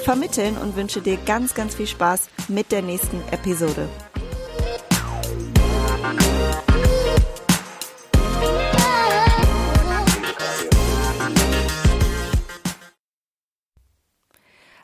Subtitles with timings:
[0.00, 3.88] vermitteln und wünsche dir ganz, ganz viel Spaß mit der nächsten Episode.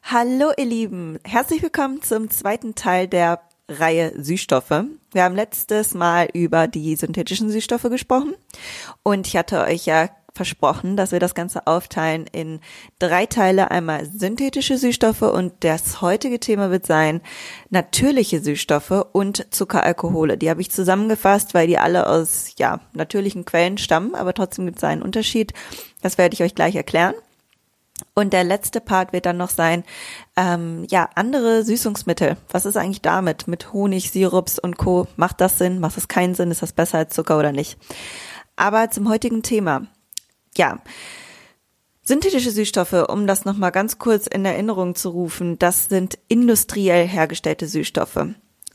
[0.02, 4.84] Hallo ihr Lieben, herzlich willkommen zum zweiten Teil der Reihe Süßstoffe.
[5.12, 8.34] Wir haben letztes Mal über die synthetischen Süßstoffe gesprochen
[9.02, 12.60] und ich hatte euch ja versprochen, dass wir das Ganze aufteilen in
[12.98, 13.70] drei Teile.
[13.70, 17.20] Einmal synthetische Süßstoffe und das heutige Thema wird sein
[17.70, 20.36] natürliche Süßstoffe und Zuckeralkohole.
[20.36, 24.78] Die habe ich zusammengefasst, weil die alle aus ja natürlichen Quellen stammen, aber trotzdem gibt
[24.78, 25.52] es einen Unterschied.
[26.02, 27.14] Das werde ich euch gleich erklären.
[28.14, 29.84] Und der letzte Part wird dann noch sein,
[30.36, 32.36] ähm, ja, andere Süßungsmittel.
[32.50, 33.46] Was ist eigentlich damit?
[33.46, 35.06] Mit Honig, Sirups und Co.
[35.16, 35.78] Macht das Sinn?
[35.78, 36.50] Macht das keinen Sinn?
[36.50, 37.78] Ist das besser als Zucker oder nicht?
[38.56, 39.86] Aber zum heutigen Thema
[40.58, 40.80] ja.
[42.02, 47.66] Synthetische Süßstoffe, um das nochmal ganz kurz in Erinnerung zu rufen, das sind industriell hergestellte
[47.66, 48.26] Süßstoffe.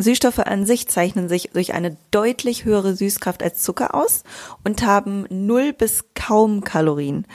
[0.01, 4.23] Süßstoffe an sich zeichnen sich durch eine deutlich höhere Süßkraft als Zucker aus
[4.63, 7.27] und haben null bis kaum Kalorien.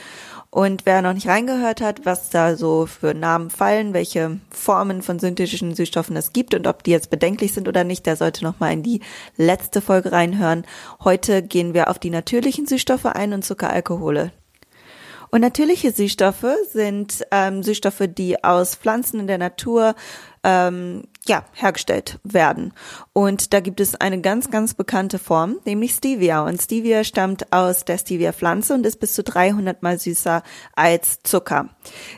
[0.49, 5.19] Und wer noch nicht reingehört hat, was da so für Namen fallen, welche Formen von
[5.19, 8.59] synthetischen Süßstoffen es gibt und ob die jetzt bedenklich sind oder nicht, der sollte noch
[8.59, 9.01] mal in die
[9.35, 10.65] letzte Folge reinhören.
[11.03, 14.31] Heute gehen wir auf die natürlichen Süßstoffe ein und Zuckeralkohole.
[15.29, 19.93] Und natürliche Süßstoffe sind ähm, Süßstoffe, die aus Pflanzen in der Natur
[20.45, 22.71] ähm, ja, hergestellt werden.
[23.13, 26.45] Und da gibt es eine ganz, ganz bekannte Form, nämlich Stevia.
[26.45, 30.43] Und Stevia stammt aus der Stevia-Pflanze und ist bis zu 300 mal süßer
[30.75, 31.69] als Zucker.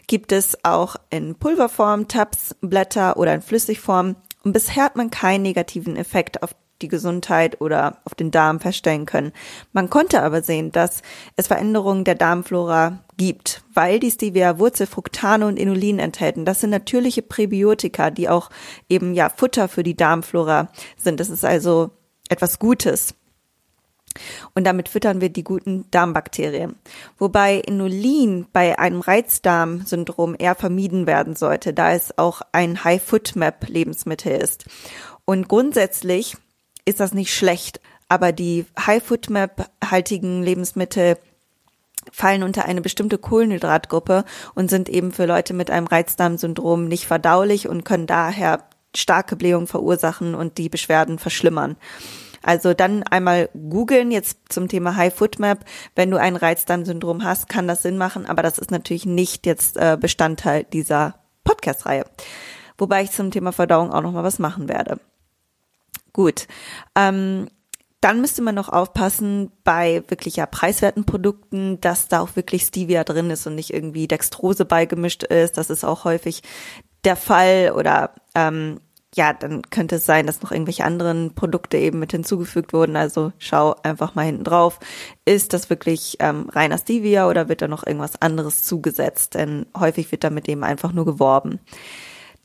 [0.07, 4.17] Gibt es auch in Pulverform, Tabs, Blätter oder in Flüssigform.
[4.43, 9.05] Und bisher hat man keinen negativen Effekt auf die Gesundheit oder auf den Darm feststellen
[9.05, 9.31] können.
[9.73, 11.01] Man konnte aber sehen, dass
[11.35, 16.45] es Veränderungen der Darmflora gibt, weil die Stevia Wurzelfructane und Inulin enthalten.
[16.45, 18.49] Das sind natürliche Präbiotika, die auch
[18.89, 21.19] eben ja Futter für die Darmflora sind.
[21.19, 21.91] Das ist also
[22.29, 23.15] etwas Gutes.
[24.55, 26.75] Und damit füttern wir die guten Darmbakterien.
[27.17, 34.65] Wobei Inulin bei einem Reizdarmsyndrom eher vermieden werden sollte, da es auch ein High-Food-Map-Lebensmittel ist.
[35.25, 36.37] Und grundsätzlich
[36.87, 37.81] ist das nicht schlecht.
[38.09, 41.17] Aber die High-Foodmap-haltigen Lebensmittel
[42.11, 44.23] fallen unter eine bestimmte Kohlenhydratgruppe
[44.55, 48.63] und sind eben für Leute mit einem Reizdarmsyndrom nicht verdaulich und können daher
[48.95, 51.75] starke Blähungen verursachen und die Beschwerden verschlimmern.
[52.41, 55.65] Also dann einmal googeln jetzt zum Thema High Food Map.
[55.95, 59.75] Wenn du ein Reizdarmsyndrom hast, kann das Sinn machen, aber das ist natürlich nicht jetzt
[59.75, 62.05] äh, Bestandteil dieser Podcast-Reihe.
[62.77, 64.97] Wobei ich zum Thema Verdauung auch noch mal was machen werde.
[66.13, 66.47] Gut.
[66.95, 67.47] Ähm,
[68.01, 73.03] dann müsste man noch aufpassen bei wirklich ja preiswerten Produkten, dass da auch wirklich Stevia
[73.03, 75.57] drin ist und nicht irgendwie Dextrose beigemischt ist.
[75.57, 76.43] Das ist auch häufig
[77.03, 78.79] der Fall oder ähm,
[79.15, 82.95] ja, dann könnte es sein, dass noch irgendwelche anderen Produkte eben mit hinzugefügt wurden.
[82.95, 84.79] Also schau einfach mal hinten drauf.
[85.25, 89.33] Ist das wirklich ähm, reiner Stevia oder wird da noch irgendwas anderes zugesetzt?
[89.33, 91.59] Denn häufig wird damit eben einfach nur geworben.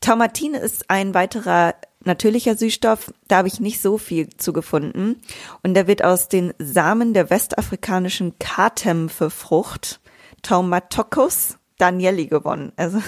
[0.01, 5.21] Taumatin ist ein weiterer natürlicher Süßstoff, da habe ich nicht so viel zu gefunden.
[5.63, 10.01] Und der wird aus den Samen der westafrikanischen Katem für Frucht,
[10.43, 12.73] Taumatocus danieli gewonnen.
[12.77, 13.01] Also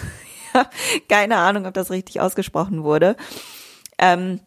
[1.08, 3.16] keine Ahnung, ob das richtig ausgesprochen wurde.
[3.98, 4.40] Ähm,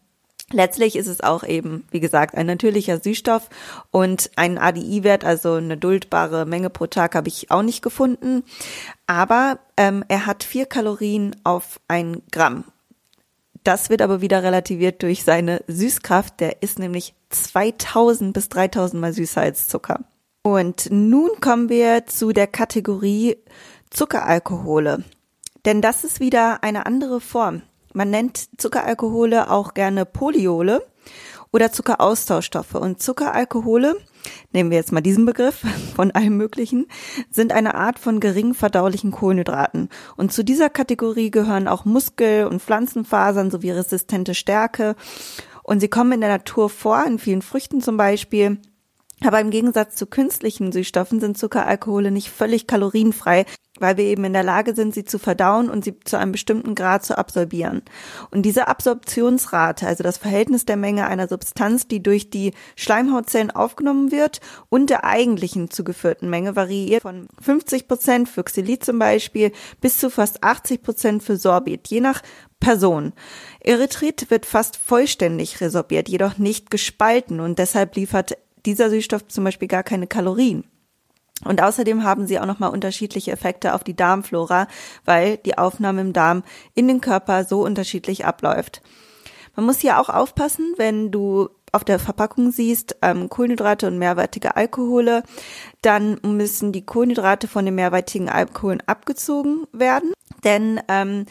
[0.50, 3.50] Letztlich ist es auch eben, wie gesagt, ein natürlicher Süßstoff
[3.90, 8.44] und ein ADI-Wert, also eine duldbare Menge pro Tag, habe ich auch nicht gefunden.
[9.06, 12.64] Aber ähm, er hat vier Kalorien auf ein Gramm
[13.68, 16.40] das wird aber wieder relativiert durch seine Süßkraft.
[16.40, 20.04] Der ist nämlich 2000 bis 3000 mal süßer als Zucker.
[20.42, 23.36] Und nun kommen wir zu der Kategorie
[23.90, 25.04] Zuckeralkohole.
[25.66, 27.60] Denn das ist wieder eine andere Form.
[27.92, 30.82] Man nennt Zuckeralkohole auch gerne Polyole
[31.52, 32.74] oder Zuckeraustauschstoffe.
[32.74, 33.96] Und Zuckeralkohole
[34.52, 35.62] nehmen wir jetzt mal diesen Begriff
[35.96, 36.86] von allem Möglichen,
[37.30, 39.88] sind eine Art von gering verdaulichen Kohlenhydraten.
[40.16, 44.96] Und zu dieser Kategorie gehören auch Muskel- und Pflanzenfasern sowie resistente Stärke.
[45.62, 48.58] Und sie kommen in der Natur vor, in vielen Früchten zum Beispiel.
[49.24, 53.46] Aber im Gegensatz zu künstlichen Süßstoffen sind Zuckeralkohole nicht völlig kalorienfrei,
[53.80, 56.74] weil wir eben in der Lage sind, sie zu verdauen und sie zu einem bestimmten
[56.74, 57.82] Grad zu absorbieren.
[58.30, 64.12] Und diese Absorptionsrate, also das Verhältnis der Menge einer Substanz, die durch die Schleimhautzellen aufgenommen
[64.12, 69.98] wird und der eigentlichen zugeführten Menge, variiert von 50 Prozent für Xylit zum Beispiel bis
[69.98, 72.22] zu fast 80 Prozent für Sorbit, je nach
[72.60, 73.12] Person.
[73.60, 78.36] Erythrit wird fast vollständig resorbiert, jedoch nicht gespalten und deshalb liefert
[78.66, 80.64] dieser Süßstoff zum Beispiel gar keine Kalorien.
[81.44, 84.66] Und außerdem haben sie auch nochmal unterschiedliche Effekte auf die Darmflora,
[85.04, 86.42] weil die Aufnahme im Darm
[86.74, 88.82] in den Körper so unterschiedlich abläuft.
[89.54, 94.56] Man muss hier auch aufpassen, wenn du auf der Verpackung siehst, ähm, Kohlenhydrate und mehrwertige
[94.56, 95.22] Alkohole,
[95.82, 100.12] dann müssen die Kohlenhydrate von den mehrwertigen Alkoholen abgezogen werden.
[100.44, 101.26] Denn ähm,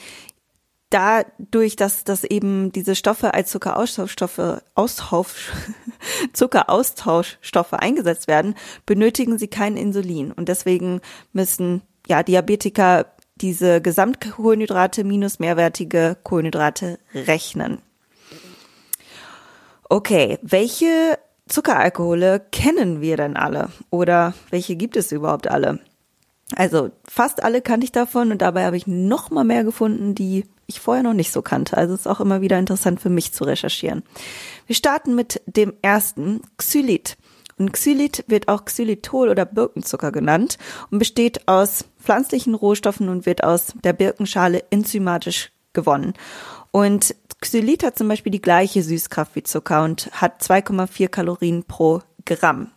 [0.89, 5.51] dadurch, dass, dass eben diese Stoffe als Zuckeraustauschstoffe, Austausch,
[6.33, 8.55] Zuckeraustauschstoffe eingesetzt werden,
[8.85, 10.31] benötigen sie kein Insulin.
[10.31, 11.01] Und deswegen
[11.33, 13.05] müssen ja Diabetiker
[13.35, 17.79] diese Gesamtkohlenhydrate minus mehrwertige Kohlenhydrate rechnen.
[19.89, 21.17] Okay, welche
[21.47, 23.69] Zuckeralkohole kennen wir denn alle?
[23.89, 25.79] Oder welche gibt es überhaupt alle?
[26.55, 30.45] Also fast alle kannte ich davon und dabei habe ich noch mal mehr gefunden, die
[30.67, 31.77] ich vorher noch nicht so kannte.
[31.77, 34.03] Also ist auch immer wieder interessant für mich zu recherchieren.
[34.67, 37.17] Wir starten mit dem ersten, Xylit.
[37.57, 40.57] Und Xylit wird auch Xylitol oder Birkenzucker genannt
[40.91, 46.13] und besteht aus pflanzlichen Rohstoffen und wird aus der Birkenschale enzymatisch gewonnen.
[46.71, 52.01] Und Xylit hat zum Beispiel die gleiche Süßkraft wie Zucker und hat 2,4 Kalorien pro
[52.25, 52.71] Gramm.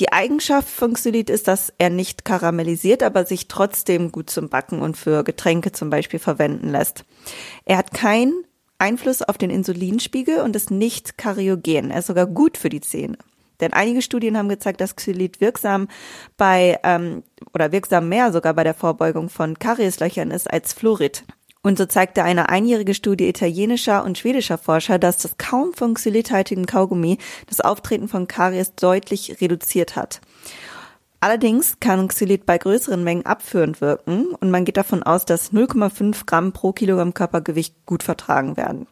[0.00, 4.80] Die Eigenschaft von Xylit ist, dass er nicht karamellisiert, aber sich trotzdem gut zum Backen
[4.80, 7.04] und für Getränke zum Beispiel verwenden lässt.
[7.66, 8.44] Er hat keinen
[8.78, 11.90] Einfluss auf den Insulinspiegel und ist nicht kariogen.
[11.90, 13.18] Er ist sogar gut für die Zähne.
[13.60, 15.88] Denn einige Studien haben gezeigt, dass Xylit wirksam
[16.38, 17.22] bei ähm,
[17.52, 21.24] oder wirksam mehr sogar bei der Vorbeugung von Karieslöchern ist als Fluorid.
[21.62, 26.64] Und so zeigte eine einjährige Studie italienischer und schwedischer Forscher, dass das kaum von xylithaltigen
[26.64, 27.18] Kaugummi
[27.48, 30.22] das Auftreten von Karies deutlich reduziert hat.
[31.20, 36.24] Allerdings kann Xylit bei größeren Mengen abführend wirken und man geht davon aus, dass 0,5
[36.24, 38.86] Gramm pro Kilogramm Körpergewicht gut vertragen werden.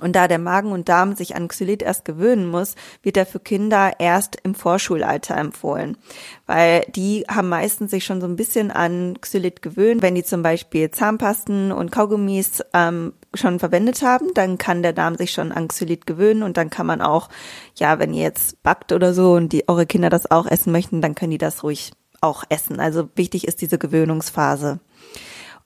[0.00, 3.40] Und da der Magen und Darm sich an Xylit erst gewöhnen muss, wird er für
[3.40, 5.98] Kinder erst im Vorschulalter empfohlen.
[6.46, 10.00] Weil die haben meistens sich schon so ein bisschen an Xylit gewöhnt.
[10.00, 15.16] Wenn die zum Beispiel Zahnpasten und Kaugummis ähm, schon verwendet haben, dann kann der Darm
[15.16, 17.28] sich schon an Xylit gewöhnen und dann kann man auch,
[17.74, 21.02] ja, wenn ihr jetzt backt oder so und die eure Kinder das auch essen möchten,
[21.02, 21.92] dann können die das ruhig
[22.22, 22.80] auch essen.
[22.80, 24.80] Also wichtig ist diese Gewöhnungsphase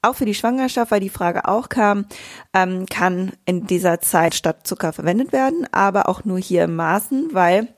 [0.07, 2.07] auch für die Schwangerschaft, weil die Frage auch kam,
[2.55, 7.31] ähm, kann in dieser Zeit statt Zucker verwendet werden, aber auch nur hier im Maßen,
[7.33, 7.69] weil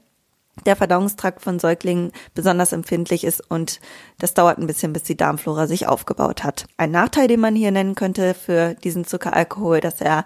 [0.66, 3.80] der Verdauungstrakt von Säuglingen besonders empfindlich ist und
[4.18, 6.66] das dauert ein bisschen, bis die Darmflora sich aufgebaut hat.
[6.76, 10.24] Ein Nachteil, den man hier nennen könnte für diesen Zuckeralkohol, dass er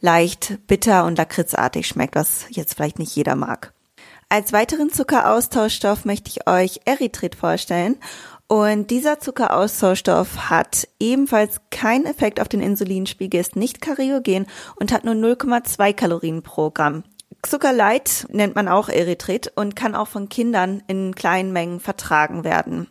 [0.00, 3.72] leicht bitter und lakritzartig schmeckt, was jetzt vielleicht nicht jeder mag.
[4.28, 7.96] Als weiteren Zuckeraustauschstoff möchte ich euch Erythrit vorstellen.
[8.46, 14.46] Und dieser Zuckeraustauschstoff hat ebenfalls keinen Effekt auf den Insulinspiegel, ist nicht kariogen
[14.76, 17.04] und hat nur 0,2 Kalorien pro Gramm.
[17.42, 22.88] Zuckerlight nennt man auch Erythrit und kann auch von Kindern in kleinen Mengen vertragen werden.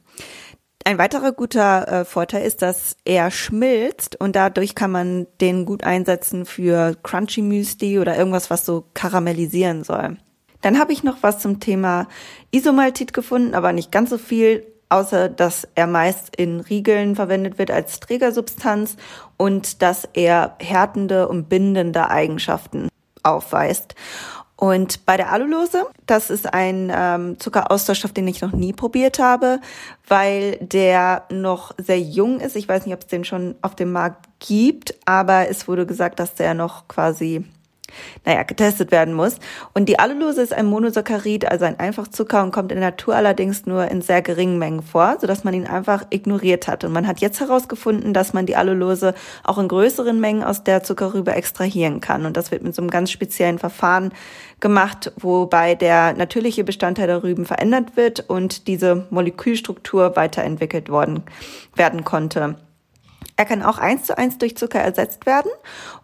[0.85, 5.83] Ein weiterer guter äh, Vorteil ist, dass er schmilzt und dadurch kann man den gut
[5.83, 10.17] einsetzen für Crunchy Müsli oder irgendwas, was so karamellisieren soll.
[10.61, 12.07] Dann habe ich noch was zum Thema
[12.51, 17.71] Isomaltit gefunden, aber nicht ganz so viel außer dass er meist in Riegeln verwendet wird
[17.71, 18.95] als Trägersubstanz
[19.37, 22.89] und dass er härtende und bindende Eigenschaften
[23.23, 23.95] aufweist.
[24.55, 29.59] Und bei der Alulose, das ist ein ähm, Zuckeraustauschstoff, den ich noch nie probiert habe,
[30.07, 32.55] weil der noch sehr jung ist.
[32.55, 36.19] Ich weiß nicht, ob es den schon auf dem Markt gibt, aber es wurde gesagt,
[36.19, 37.45] dass der noch quasi
[38.25, 39.37] naja, getestet werden muss.
[39.73, 43.65] Und die Allulose ist ein Monosaccharid, also ein Einfachzucker und kommt in der Natur allerdings
[43.65, 46.83] nur in sehr geringen Mengen vor, sodass man ihn einfach ignoriert hat.
[46.83, 50.83] Und man hat jetzt herausgefunden, dass man die Allulose auch in größeren Mengen aus der
[50.83, 52.25] Zuckerrübe extrahieren kann.
[52.25, 54.13] Und das wird mit so einem ganz speziellen Verfahren
[54.59, 61.23] gemacht, wobei der natürliche Bestandteil der Rüben verändert wird und diese Molekülstruktur weiterentwickelt worden
[61.75, 62.55] werden konnte.
[63.35, 65.51] Er kann auch eins zu eins durch Zucker ersetzt werden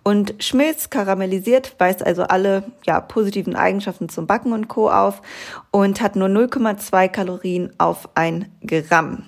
[0.04, 4.90] und schmilzt, karamellisiert, weist also alle ja, positiven Eigenschaften zum Backen und Co.
[4.90, 5.22] auf
[5.72, 9.24] und hat nur 0,2 Kalorien auf ein Gramm.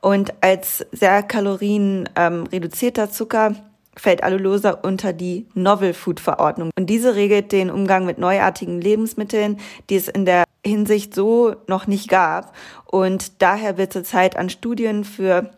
[0.00, 3.54] Und als sehr kalorienreduzierter ähm, Zucker
[3.96, 6.70] fällt Alulose unter die Novel Food Verordnung.
[6.78, 9.58] Und diese regelt den Umgang mit neuartigen Lebensmitteln,
[9.90, 12.54] die es in der Hinsicht so noch nicht gab.
[12.86, 15.50] Und daher wird zurzeit an Studien für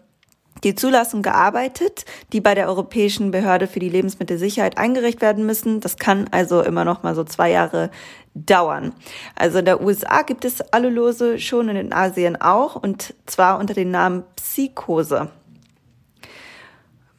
[0.64, 5.80] die Zulassung gearbeitet, die bei der Europäischen Behörde für die Lebensmittelsicherheit eingereicht werden müssen.
[5.80, 7.90] Das kann also immer noch mal so zwei Jahre
[8.34, 8.92] dauern.
[9.34, 13.74] Also in der USA gibt es Allulose schon und in Asien auch und zwar unter
[13.74, 15.28] dem Namen Psychose.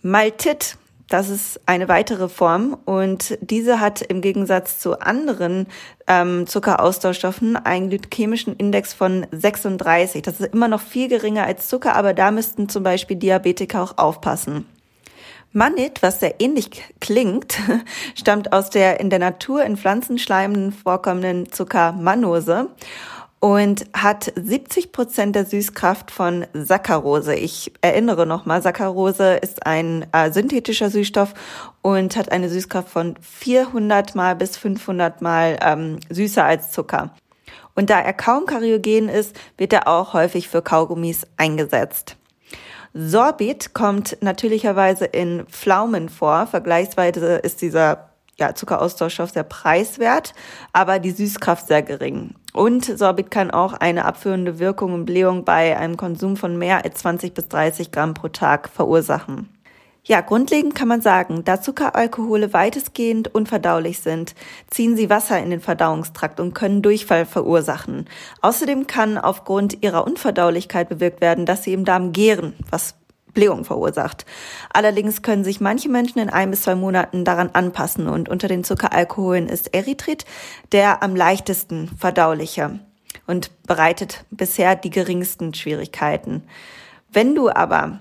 [0.02, 0.78] Maltit
[1.14, 5.68] das ist eine weitere Form und diese hat im Gegensatz zu anderen
[6.08, 10.24] ähm, Zuckeraustauschstoffen einen glykämischen Index von 36.
[10.24, 14.00] Das ist immer noch viel geringer als Zucker, aber da müssten zum Beispiel Diabetiker auch
[14.00, 14.66] aufpassen.
[15.52, 17.60] Manit, was sehr ähnlich klingt,
[18.16, 22.70] stammt aus der in der Natur in Pflanzenschleimen vorkommenden Zuckermannose
[23.44, 27.36] und hat 70 Prozent der Süßkraft von Saccharose.
[27.36, 31.34] Ich erinnere nochmal, Saccharose ist ein äh, synthetischer Süßstoff
[31.82, 37.14] und hat eine Süßkraft von 400 mal bis 500 mal ähm, süßer als Zucker.
[37.76, 42.16] Und da er kaum kariogen ist, wird er auch häufig für Kaugummis eingesetzt.
[42.94, 46.48] Sorbit kommt natürlicherweise in Pflaumen vor.
[46.48, 50.34] Vergleichsweise ist dieser ja, Zuckeraustauschstoff sehr preiswert,
[50.72, 52.36] aber die Süßkraft sehr gering.
[52.54, 57.00] Und Sorbit kann auch eine abführende Wirkung und Blähung bei einem Konsum von mehr als
[57.00, 59.50] 20 bis 30 Gramm pro Tag verursachen.
[60.06, 64.36] Ja, grundlegend kann man sagen, da Zuckeralkohole weitestgehend unverdaulich sind,
[64.70, 68.10] ziehen sie Wasser in den Verdauungstrakt und können Durchfall verursachen.
[68.42, 72.96] Außerdem kann aufgrund ihrer Unverdaulichkeit bewirkt werden, dass sie im Darm gären, was
[73.34, 74.26] Blähung verursacht.
[74.72, 78.64] Allerdings können sich manche Menschen in ein bis zwei Monaten daran anpassen und unter den
[78.64, 80.26] Zuckeralkoholen ist Erythrit
[80.72, 82.80] der am leichtesten verdauliche
[83.28, 86.44] und bereitet bisher die geringsten Schwierigkeiten.
[87.12, 88.00] Wenn du aber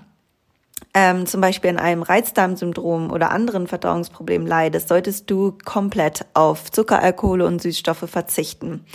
[0.93, 7.45] ähm, zum Beispiel an einem Reizdarmsyndrom oder anderen Verdauungsproblemen leidest, solltest du komplett auf Zuckeralkohole
[7.45, 8.85] und Süßstoffe verzichten.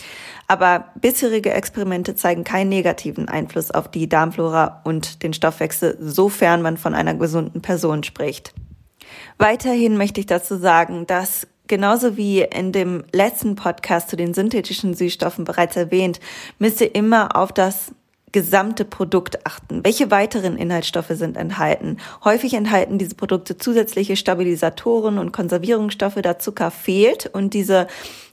[0.47, 6.77] Aber bisherige Experimente zeigen keinen negativen Einfluss auf die Darmflora und den Stoffwechsel, sofern man
[6.77, 8.55] von einer gesunden Person spricht.
[9.39, 14.95] Weiterhin möchte ich dazu sagen, dass Genauso wie in dem letzten Podcast zu den synthetischen
[14.95, 16.19] Süßstoffen bereits erwähnt,
[16.59, 17.93] müsst ihr immer auf das
[18.33, 19.85] gesamte Produkt achten.
[19.85, 21.99] Welche weiteren Inhaltsstoffe sind enthalten?
[22.25, 27.87] Häufig enthalten diese Produkte zusätzliche Stabilisatoren und Konservierungsstoffe, da Zucker fehlt und diese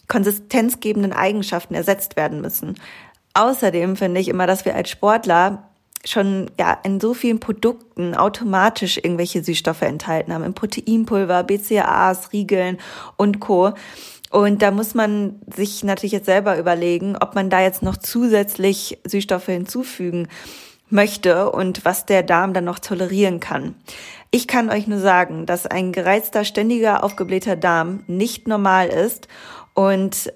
[0.08, 2.76] konsistenzgebenden Eigenschaften ersetzt werden müssen.
[3.34, 5.70] Außerdem finde ich immer, dass wir als Sportler
[6.08, 12.78] schon ja in so vielen Produkten automatisch irgendwelche Süßstoffe enthalten haben, im Proteinpulver, BCAAs, Riegeln
[13.18, 13.74] und Co.
[14.36, 19.00] Und da muss man sich natürlich jetzt selber überlegen, ob man da jetzt noch zusätzlich
[19.06, 20.28] Süßstoffe hinzufügen
[20.90, 23.76] möchte und was der Darm dann noch tolerieren kann.
[24.32, 29.30] Ich kann euch nur sagen, dass ein gereizter, ständiger, aufgeblähter Darm nicht normal ist
[29.74, 30.34] und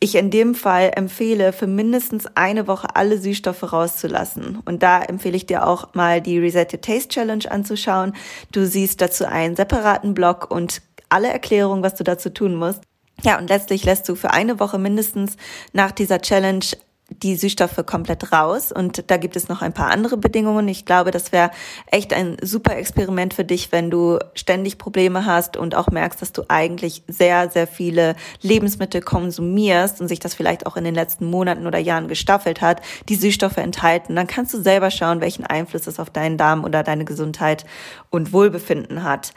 [0.00, 4.58] ich in dem Fall empfehle, für mindestens eine Woche alle Süßstoffe rauszulassen.
[4.64, 8.12] Und da empfehle ich dir auch mal die Reset Your Taste Challenge anzuschauen.
[8.50, 12.82] Du siehst dazu einen separaten Blog und alle Erklärungen, was du dazu tun musst.
[13.22, 15.36] Ja, und letztlich lässt du für eine Woche mindestens
[15.72, 16.64] nach dieser Challenge
[17.08, 20.66] die Süßstoffe komplett raus und da gibt es noch ein paar andere Bedingungen.
[20.66, 21.52] Ich glaube, das wäre
[21.86, 26.32] echt ein super Experiment für dich, wenn du ständig Probleme hast und auch merkst, dass
[26.32, 31.26] du eigentlich sehr, sehr viele Lebensmittel konsumierst und sich das vielleicht auch in den letzten
[31.26, 34.16] Monaten oder Jahren gestaffelt hat, die Süßstoffe enthalten.
[34.16, 37.66] Dann kannst du selber schauen, welchen Einfluss es auf deinen Darm oder deine Gesundheit
[38.10, 39.32] und Wohlbefinden hat.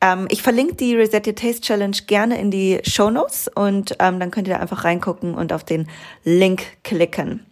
[0.00, 4.20] Ähm, ich verlinke die Reset Your Taste Challenge gerne in die Show Notes und ähm,
[4.20, 5.88] dann könnt ihr da einfach reingucken und auf den
[6.24, 7.44] Link klicken.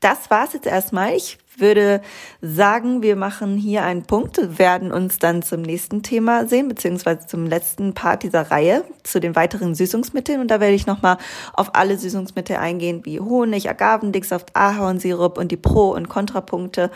[0.00, 1.14] Das war's jetzt erstmal.
[1.14, 2.02] Ich würde
[2.42, 7.46] sagen, wir machen hier einen Punkt, werden uns dann zum nächsten Thema sehen, beziehungsweise zum
[7.46, 10.40] letzten Part dieser Reihe, zu den weiteren Süßungsmitteln.
[10.40, 11.16] Und da werde ich nochmal
[11.52, 16.90] auf alle Süßungsmittel eingehen, wie Honig, Agavendicksaft, Ahornsirup und die Pro- und Kontrapunkte.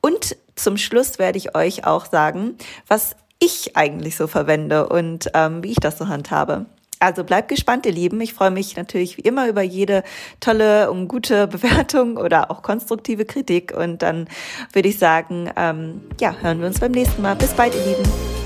[0.00, 2.56] Und zum Schluss werde ich euch auch sagen,
[2.86, 6.66] was ich eigentlich so verwende und ähm, wie ich das so handhabe.
[7.00, 8.20] Also bleibt gespannt, ihr Lieben.
[8.20, 10.04] Ich freue mich natürlich wie immer über jede
[10.40, 13.74] tolle und gute Bewertung oder auch konstruktive Kritik.
[13.76, 14.28] Und dann
[14.72, 17.36] würde ich sagen, ähm, ja, hören wir uns beim nächsten Mal.
[17.36, 18.43] Bis bald, ihr Lieben.